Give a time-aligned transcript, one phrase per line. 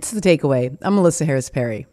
[0.00, 0.78] It's the takeaway.
[0.80, 1.86] I'm Melissa Harris Perry.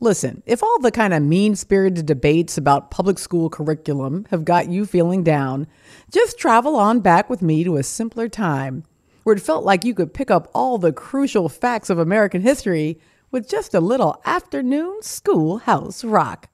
[0.00, 4.70] Listen, if all the kind of mean spirited debates about public school curriculum have got
[4.70, 5.66] you feeling down,
[6.10, 8.84] just travel on back with me to a simpler time
[9.24, 12.98] where it felt like you could pick up all the crucial facts of American history
[13.30, 16.48] with just a little afternoon schoolhouse rock.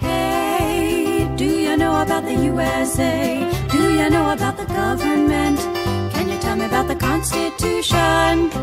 [0.00, 3.50] Hey, do you know about the USA?
[3.70, 5.58] Do you know about the government?
[6.12, 8.61] Can you tell me about the Constitution?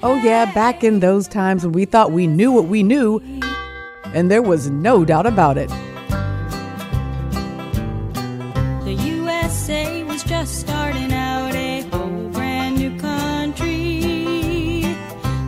[0.00, 3.20] Oh, yeah, back in those times when we thought we knew what we knew,
[4.14, 5.68] and there was no doubt about it.
[8.84, 14.84] The USA was just starting out a whole brand new country.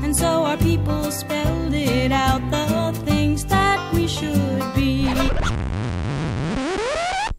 [0.03, 5.09] And so our people spelled it out the things that we should be.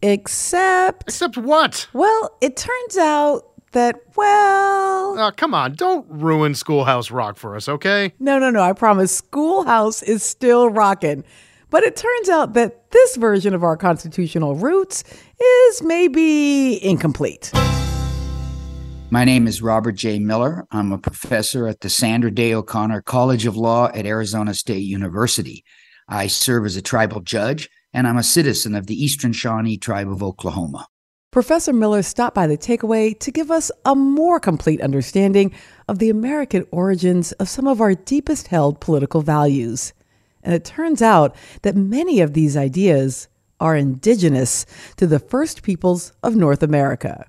[0.00, 1.88] Except, Except what?
[1.92, 7.68] well, it turns out that, well, Oh, come on, don't ruin Schoolhouse Rock for us,
[7.68, 8.12] okay?
[8.18, 11.24] no, no, no, I promise, Schoolhouse is still rocking.
[11.68, 15.04] But it turns out that this version of our constitutional roots
[15.40, 17.50] is maybe incomplete.
[19.10, 20.18] My name is Robert J.
[20.18, 20.66] Miller.
[20.70, 25.64] I'm a professor at the Sandra Day O'Connor College of Law at Arizona State University.
[26.08, 30.10] I serve as a tribal judge, and I'm a citizen of the Eastern Shawnee Tribe
[30.10, 30.86] of Oklahoma.
[31.32, 35.50] Professor Miller stopped by the takeaway to give us a more complete understanding
[35.88, 39.94] of the American origins of some of our deepest held political values.
[40.42, 43.28] And it turns out that many of these ideas
[43.60, 44.66] are indigenous
[44.98, 47.26] to the first peoples of North America,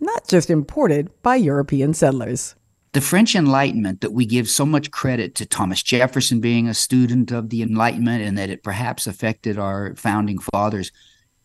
[0.00, 2.54] not just imported by European settlers.
[2.92, 7.30] The French Enlightenment that we give so much credit to Thomas Jefferson being a student
[7.30, 10.90] of the Enlightenment and that it perhaps affected our founding fathers.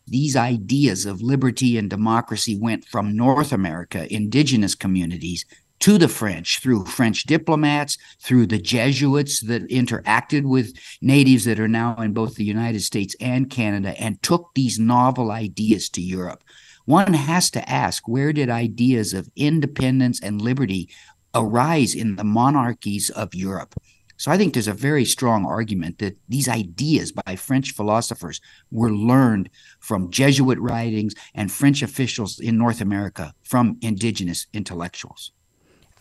[0.06, 5.44] These ideas of liberty and democracy went from North America, indigenous communities,
[5.80, 11.68] to the French through French diplomats, through the Jesuits that interacted with natives that are
[11.68, 16.44] now in both the United States and Canada and took these novel ideas to Europe.
[16.84, 20.90] One has to ask where did ideas of independence and liberty
[21.34, 23.74] arise in the monarchies of Europe?
[24.20, 28.92] So I think there's a very strong argument that these ideas by French philosophers were
[28.92, 29.48] learned
[29.78, 35.32] from Jesuit writings and French officials in North America from indigenous intellectuals.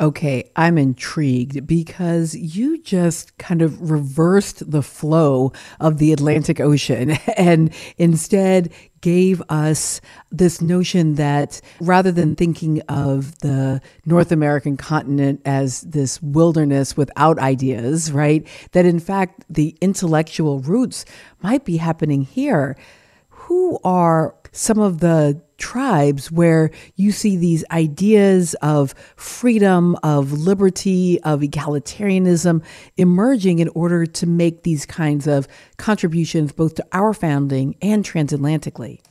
[0.02, 7.12] Okay, I'm intrigued because you just kind of reversed the flow of the Atlantic Ocean
[7.38, 8.70] and instead
[9.02, 10.02] gave us
[10.32, 17.40] this notion that rather than thinking of the North American continent as this wilderness without
[17.40, 21.06] ideas, right, that in fact the intellectual roots
[21.42, 22.78] might be happening here.
[23.30, 31.22] Who are some of the tribes where you see these ideas of freedom, of liberty,
[31.24, 32.64] of egalitarianism
[32.98, 39.02] emerging in order to make these kinds of contributions both to our founding and transatlantically.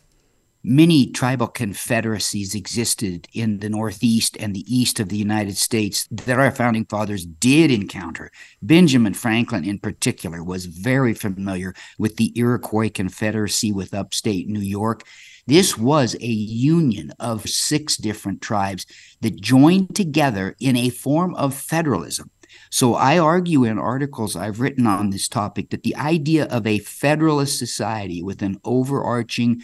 [0.70, 6.38] Many tribal confederacies existed in the Northeast and the East of the United States that
[6.38, 8.30] our founding fathers did encounter.
[8.60, 15.04] Benjamin Franklin, in particular, was very familiar with the Iroquois Confederacy with upstate New York.
[15.46, 18.84] This was a union of six different tribes
[19.22, 22.30] that joined together in a form of federalism.
[22.70, 26.80] So I argue in articles I've written on this topic that the idea of a
[26.80, 29.62] federalist society with an overarching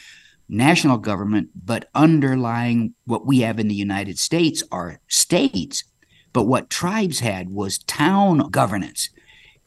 [0.49, 5.85] national government, but underlying what we have in the United States are states.
[6.33, 9.11] But what tribes had was town governance.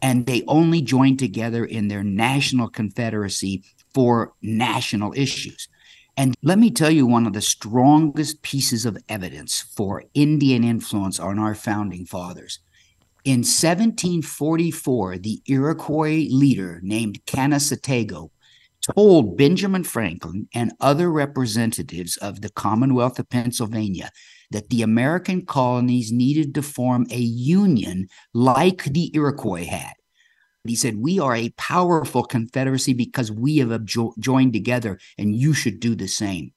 [0.02, 5.68] And they only joined together in their national confederacy for national issues.
[6.16, 11.20] And let me tell you one of the strongest pieces of evidence for Indian influence
[11.20, 12.60] on our founding fathers.
[13.24, 18.30] In 1744, the Iroquois leader named Canasatego
[18.82, 24.12] told Benjamin Franklin and other representatives of the Commonwealth of Pennsylvania
[24.52, 29.94] that the American colonies needed to form a union like the Iroquois had.
[30.64, 35.54] He said, We are a powerful confederacy because we have jo- joined together, and you
[35.54, 36.52] should do the same.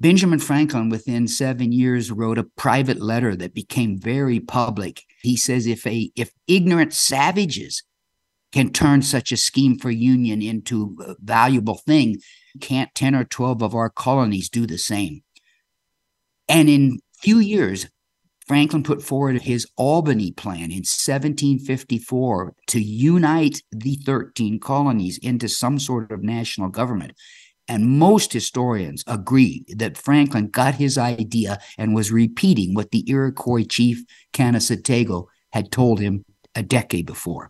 [0.00, 5.02] Benjamin Franklin, within seven years, wrote a private letter that became very public.
[5.22, 7.84] He says, if a if ignorant savages
[8.52, 12.18] can turn such a scheme for union into a valuable thing,
[12.60, 15.22] can't 10 or 12 of our colonies do the same?
[16.48, 17.88] And in few years,
[18.46, 25.78] Franklin put forward his Albany plan in 1754 to unite the 13 colonies into some
[25.78, 27.12] sort of national government.
[27.68, 33.64] And most historians agree that Franklin got his idea and was repeating what the Iroquois
[33.64, 34.04] chief
[34.34, 37.48] Canasatego had told him a decade before.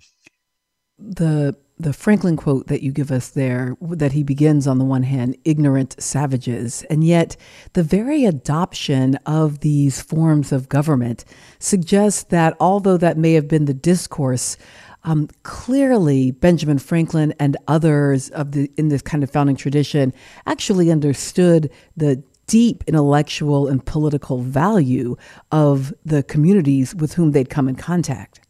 [0.99, 5.03] The the Franklin quote that you give us there, that he begins on the one
[5.03, 7.37] hand, ignorant savages, and yet
[7.73, 11.25] the very adoption of these forms of government
[11.59, 14.57] suggests that although that may have been the discourse,
[15.03, 20.13] um, clearly Benjamin Franklin and others of the in this kind of founding tradition
[20.47, 25.17] actually understood the deep intellectual and political value
[25.51, 28.42] of the communities with whom they'd come in contact.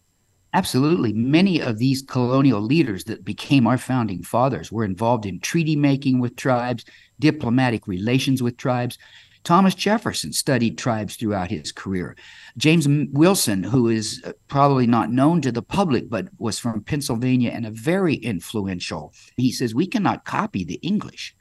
[0.54, 1.14] Absolutely.
[1.14, 6.20] Many of these colonial leaders that became our founding fathers were involved in treaty making
[6.20, 6.84] with tribes,
[7.19, 8.99] diplomatic relations with tribes.
[9.44, 12.16] Thomas Jefferson studied tribes throughout his career.
[12.58, 17.50] James Wilson, who is uh, probably not known to the public, but was from Pennsylvania
[17.50, 21.34] and a very influential, he says, We cannot copy the English.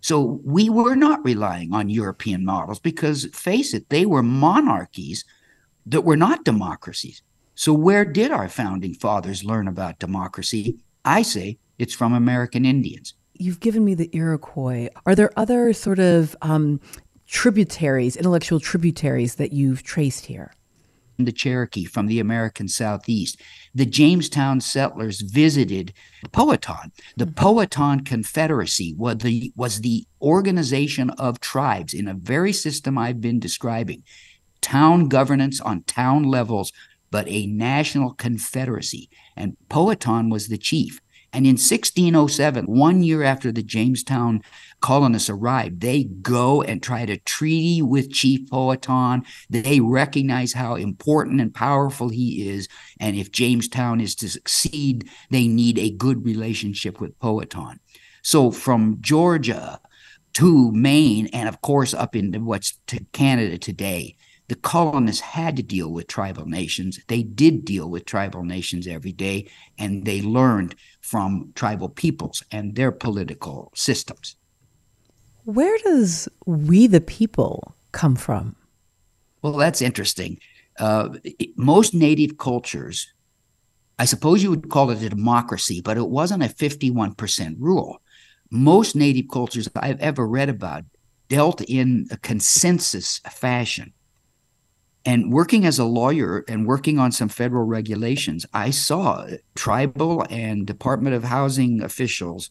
[0.00, 5.24] So we were not relying on European models because, face it, they were monarchies
[5.86, 7.22] that were not democracies.
[7.54, 10.78] So, where did our founding fathers learn about democracy?
[11.04, 13.14] I say it's from American Indians.
[13.34, 14.88] You've given me the Iroquois.
[15.06, 16.80] Are there other sort of um,
[17.26, 20.52] tributaries, intellectual tributaries that you've traced here?
[21.16, 23.40] The Cherokee from the American Southeast.
[23.72, 25.92] The Jamestown settlers visited
[26.32, 26.90] Powhatan.
[27.16, 27.34] The mm-hmm.
[27.34, 33.38] Powhatan Confederacy was the, was the organization of tribes in a very system I've been
[33.38, 34.02] describing.
[34.60, 36.72] Town governance on town levels
[37.14, 41.00] but a national confederacy, and Powhatan was the chief.
[41.32, 44.42] And in 1607, one year after the Jamestown
[44.80, 49.22] colonists arrived, they go and try to treaty with Chief Powhatan.
[49.48, 52.66] They recognize how important and powerful he is.
[52.98, 57.78] And if Jamestown is to succeed, they need a good relationship with Powhatan.
[58.22, 59.78] So from Georgia
[60.32, 64.16] to Maine, and of course up into what's to Canada today,
[64.48, 67.00] the colonists had to deal with tribal nations.
[67.08, 72.74] They did deal with tribal nations every day, and they learned from tribal peoples and
[72.74, 74.36] their political systems.
[75.44, 78.56] Where does we the people come from?
[79.42, 80.38] Well, that's interesting.
[80.78, 81.10] Uh,
[81.56, 83.12] most native cultures,
[83.98, 88.00] I suppose you would call it a democracy, but it wasn't a 51% rule.
[88.50, 90.84] Most native cultures I've ever read about
[91.28, 93.92] dealt in a consensus fashion.
[95.06, 100.66] And working as a lawyer and working on some federal regulations, I saw tribal and
[100.66, 102.50] Department of Housing officials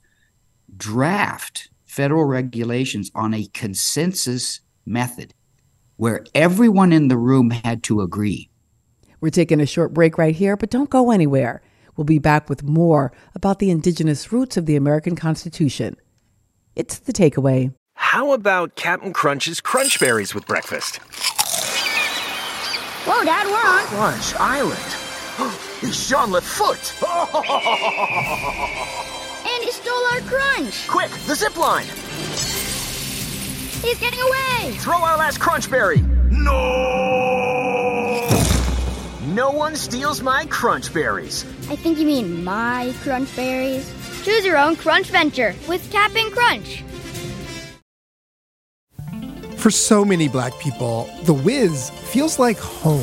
[0.76, 5.34] draft federal regulations on a consensus method
[5.98, 8.50] where everyone in the room had to agree.
[9.22, 11.62] We're taking a short break right here, but don't go anywhere.
[11.96, 15.96] We'll be back with more about the indigenous roots of the American Constitution.
[16.76, 17.74] It's the takeaway.
[17.94, 21.00] How about Captain Crunch's Crunch Berries with breakfast?
[23.06, 24.96] Whoa, Dad, we're on Crunch Island.
[25.86, 26.94] It's Jean LaFoot.
[29.46, 30.88] and he stole our crunch.
[30.88, 31.86] Quick, the zip line.
[33.84, 34.72] He's getting away.
[34.78, 36.02] Throw our last crunch berry.
[36.32, 38.30] No!
[39.26, 41.44] No one steals my crunch berries.
[41.70, 43.92] I think you mean my crunch berries.
[44.24, 46.82] Choose your own crunch venture with Cap'n Crunch.
[49.64, 53.00] For so many black people, The Wiz feels like home.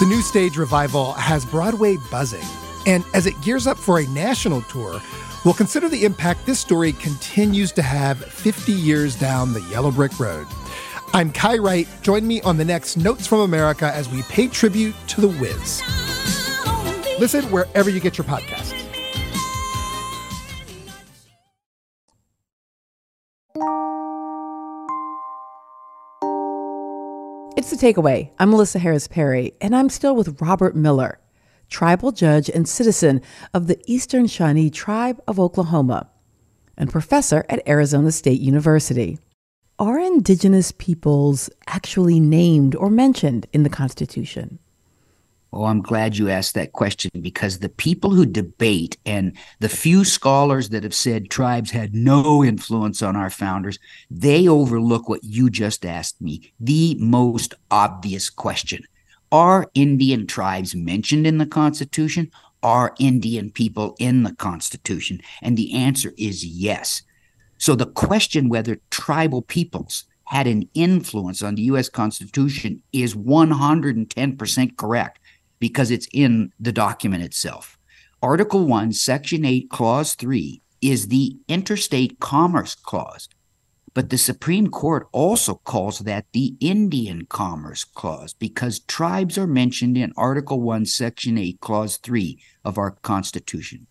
[0.00, 2.42] The new stage revival has Broadway buzzing,
[2.84, 5.00] and as it gears up for a national tour,
[5.44, 10.18] we'll consider the impact this story continues to have 50 years down the yellow brick
[10.18, 10.48] road.
[11.14, 11.86] I'm Kai Wright.
[12.02, 15.82] Join me on the next Notes from America as we pay tribute to The Wiz.
[17.20, 18.61] Listen wherever you get your podcasts.
[27.62, 28.32] It's the takeaway.
[28.40, 31.20] I'm Melissa Harris Perry, and I'm still with Robert Miller,
[31.68, 33.22] tribal judge and citizen
[33.54, 36.10] of the Eastern Shawnee Tribe of Oklahoma
[36.76, 39.16] and professor at Arizona State University.
[39.78, 44.58] Are indigenous peoples actually named or mentioned in the Constitution?
[45.54, 50.02] Oh, I'm glad you asked that question because the people who debate and the few
[50.02, 53.78] scholars that have said tribes had no influence on our founders,
[54.10, 58.82] they overlook what you just asked me the most obvious question.
[59.30, 62.30] Are Indian tribes mentioned in the Constitution?
[62.62, 65.20] Are Indian people in the Constitution?
[65.42, 67.02] And the answer is yes.
[67.58, 71.90] So the question whether tribal peoples had an influence on the U.S.
[71.90, 75.18] Constitution is 110% correct
[75.62, 77.78] because it's in the document itself.
[78.20, 83.28] Article 1, Section 8, Clause 3 is the Interstate Commerce Clause.
[83.94, 89.96] But the Supreme Court also calls that the Indian Commerce Clause because tribes are mentioned
[89.96, 93.86] in Article 1, Section 8, Clause 3 of our Constitution.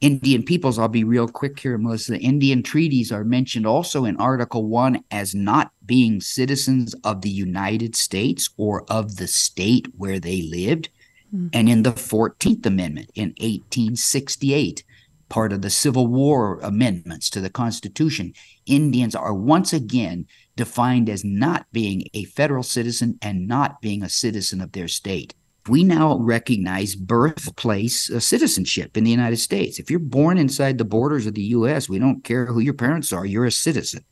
[0.00, 2.16] Indian peoples, I'll be real quick here, Melissa.
[2.20, 7.96] Indian treaties are mentioned also in Article 1 as not being citizens of the United
[7.96, 10.90] States or of the state where they lived.
[11.34, 11.48] Mm-hmm.
[11.52, 14.84] And in the 14th Amendment in 1868,
[15.28, 18.32] part of the Civil War amendments to the Constitution,
[18.66, 24.08] Indians are once again defined as not being a federal citizen and not being a
[24.08, 25.34] citizen of their state
[25.68, 29.78] we now recognize birthplace uh, citizenship in the United States.
[29.78, 33.12] If you're born inside the borders of the U.S., we don't care who your parents
[33.12, 34.04] are, you're a citizen.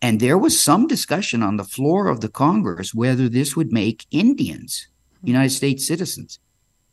[0.00, 4.06] And there was some discussion on the floor of the Congress whether this would make
[4.10, 4.88] Indians
[5.22, 6.38] United States citizens.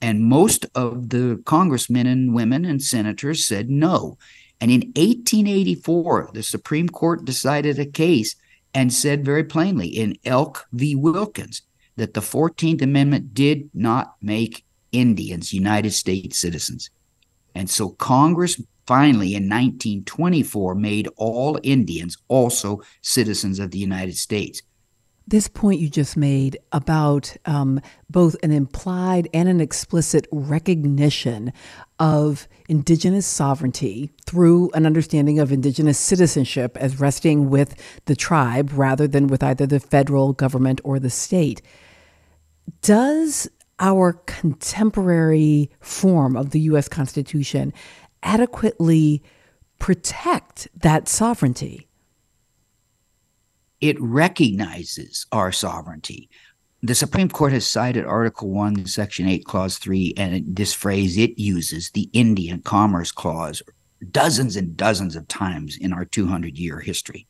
[0.01, 4.17] And most of the congressmen and women and senators said no.
[4.61, 8.35] And in 1884, the Supreme Court decided a case
[8.73, 10.95] and said very plainly in Elk v.
[10.95, 11.61] Wilkins
[11.95, 16.89] that the 14th Amendment did not make Indians United States citizens.
[17.53, 24.61] And so Congress finally in 1924 made all Indians also citizens of the United States.
[25.27, 31.51] This point you just made about um, both an implied and an explicit recognition
[31.97, 39.07] of indigenous sovereignty through an understanding of indigenous citizenship as resting with the tribe rather
[39.07, 41.61] than with either the federal government or the state
[42.81, 47.73] does our contemporary form of the US Constitution
[48.23, 49.21] adequately
[49.79, 51.87] protect that sovereignty?
[53.81, 56.29] It recognizes our sovereignty.
[56.81, 61.37] The Supreme Court has cited Article 1, Section 8, Clause 3, and this phrase it
[61.39, 63.63] uses, the Indian Commerce Clause,
[64.11, 67.27] dozens and dozens of times in our 200 year history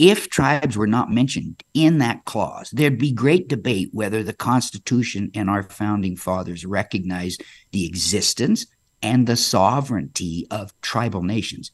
[0.00, 5.30] if tribes were not mentioned in that clause, there'd be great debate whether the Constitution
[5.34, 8.64] and our founding fathers recognized the existence
[9.02, 11.70] and the sovereignty of tribal nations.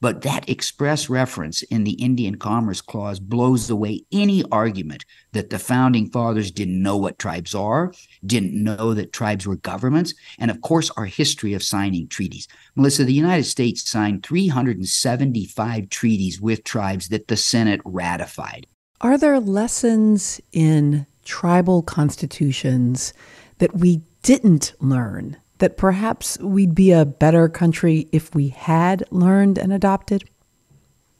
[0.00, 5.58] But that express reference in the Indian Commerce Clause blows away any argument that the
[5.58, 7.92] founding fathers didn't know what tribes are,
[8.24, 12.46] didn't know that tribes were governments, and of course, our history of signing treaties.
[12.74, 18.66] Melissa, the United States signed 375 treaties with tribes that the Senate ratified.
[19.00, 23.12] Are there lessons in tribal constitutions
[23.58, 29.58] that we didn't learn that perhaps we'd be a better country if we had learned
[29.58, 30.28] and adopted?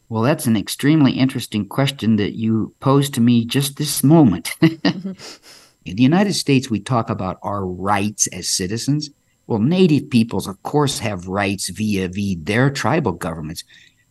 [0.08, 4.52] Well, that's an extremely interesting question that you posed to me just this moment.
[4.60, 5.12] mm-hmm.
[5.84, 9.10] In the United States, we talk about our rights as citizens.
[9.46, 13.62] Well, Native peoples, of course, have rights via, via their tribal governments.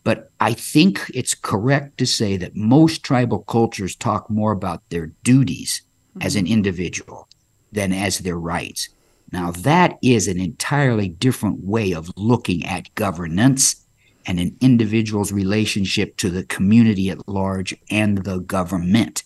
[0.02, 5.08] But I think it's correct to say that most tribal cultures talk more about their
[5.22, 6.26] duties mm-hmm.
[6.26, 7.28] as an individual
[7.72, 8.88] than as their rights.
[9.32, 13.84] Now, that is an entirely different way of looking at governance
[14.26, 19.22] and an individual's relationship to the community at large and the government.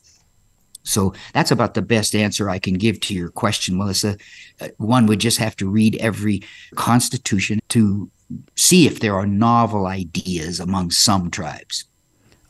[0.83, 4.16] So that's about the best answer I can give to your question, Melissa.
[4.61, 6.42] Uh, one would just have to read every
[6.75, 8.11] constitution to
[8.57, 11.85] see if there are novel ideas among some tribes.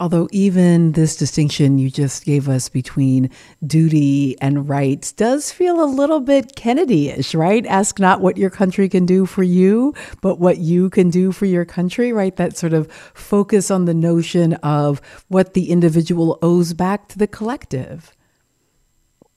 [0.00, 3.28] Although, even this distinction you just gave us between
[3.66, 7.66] duty and rights does feel a little bit Kennedy ish, right?
[7.66, 9.92] Ask not what your country can do for you,
[10.22, 12.34] but what you can do for your country, right?
[12.36, 17.26] That sort of focus on the notion of what the individual owes back to the
[17.26, 18.16] collective.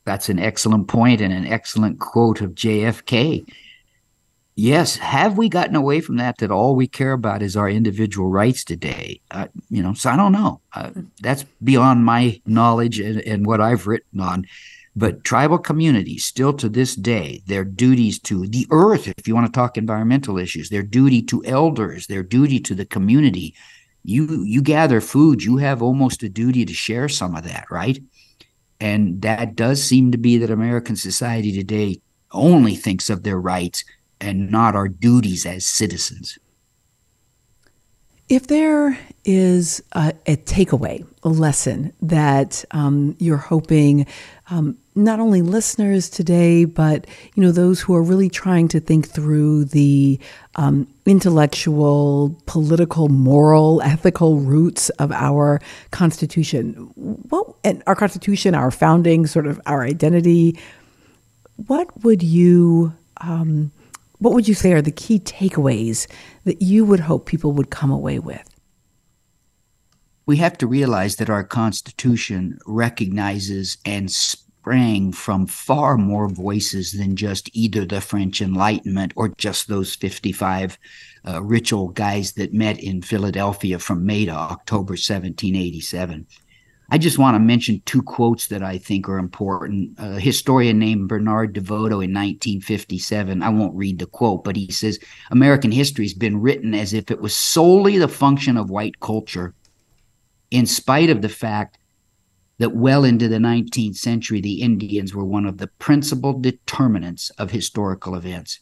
[0.06, 3.46] That's an excellent point and an excellent quote of JFK.
[4.56, 6.38] Yes, have we gotten away from that?
[6.38, 9.20] That all we care about is our individual rights today.
[9.32, 10.62] Uh, you know, so I don't know.
[10.74, 10.92] Uh,
[11.22, 14.46] that's beyond my knowledge and, and what I've written on.
[14.96, 19.48] But tribal communities, still to this day, their duties to the earth, if you want
[19.48, 23.56] to talk environmental issues, their duty to elders, their duty to the community.
[24.04, 27.98] You you gather food, you have almost a duty to share some of that, right?
[28.80, 33.84] And that does seem to be that American society today only thinks of their rights
[34.24, 36.40] and not our duties as citizens.
[38.30, 44.08] If there is a, a takeaway, a lesson that um, you're hoping
[44.50, 49.10] um, not only listeners today, but you know those who are really trying to think
[49.10, 50.20] through the
[50.56, 55.60] um, intellectual, political, moral, ethical roots of our
[55.92, 60.58] Constitution, what and our Constitution, our founding, sort of our identity.
[61.68, 63.72] What would you um,
[64.24, 66.08] what would you say are the key takeaways
[66.46, 68.54] that you would hope people would come away with?
[70.26, 77.16] we have to realize that our Constitution recognizes and sprang from far more voices than
[77.16, 80.78] just either the French Enlightenment or just those 55
[81.28, 86.26] uh, ritual guys that met in Philadelphia from May to October 1787.
[86.90, 89.96] I just want to mention two quotes that I think are important.
[89.98, 95.00] A historian named Bernard DeVoto in 1957, I won't read the quote, but he says
[95.32, 99.56] American history has been written as if it was solely the function of white culture,
[100.52, 101.80] in spite of the fact
[102.60, 107.52] that well into the 19th century, the Indians were one of the principal determinants of
[107.52, 108.60] historical events.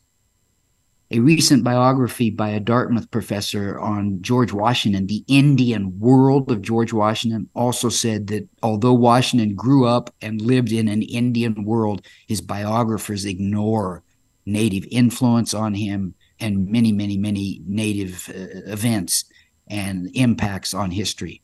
[1.14, 6.94] A recent biography by a Dartmouth professor on George Washington, The Indian World of George
[6.94, 12.40] Washington, also said that although Washington grew up and lived in an Indian world, his
[12.40, 14.04] biographers ignore
[14.46, 19.26] native influence on him and many, many, many native uh, events
[19.68, 21.42] and impacts on history.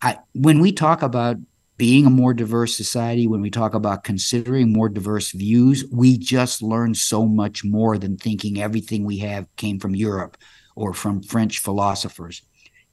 [0.00, 1.38] I, when we talk about
[1.80, 6.60] being a more diverse society, when we talk about considering more diverse views, we just
[6.60, 10.36] learn so much more than thinking everything we have came from Europe
[10.76, 12.42] or from French philosophers.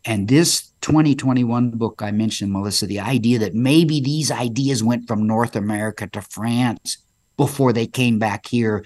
[0.05, 5.27] And this 2021 book I mentioned, Melissa, the idea that maybe these ideas went from
[5.27, 6.99] North America to France
[7.35, 8.85] before they came back here.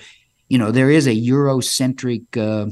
[0.49, 2.71] You know, there is a Eurocentric uh,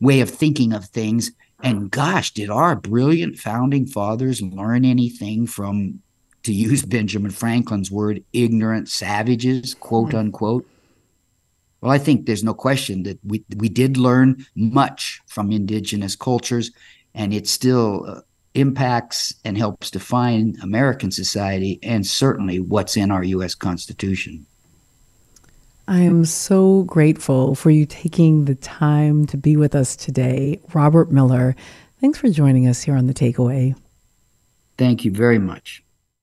[0.00, 1.30] way of thinking of things
[1.62, 6.02] and gosh, did our brilliant founding fathers learn anything from,
[6.46, 10.66] to use Benjamin Franklin's word, ignorant savages, quote unquote?
[11.80, 16.70] Well, I think there's no question that we, we did learn much from indigenous cultures,
[17.14, 18.20] and it still uh,
[18.54, 23.54] impacts and helps define American society and certainly what's in our U.S.
[23.54, 24.46] Constitution.
[25.88, 30.60] I am so grateful for you taking the time to be with us today.
[30.74, 31.54] Robert Miller,
[32.00, 33.76] thanks for joining us here on The Takeaway.
[34.78, 35.82] Thank you very much.